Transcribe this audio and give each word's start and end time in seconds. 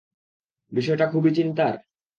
বিষয়টা 0.71 1.05
খুবই 1.07 1.31
চিন্তার? 1.35 1.73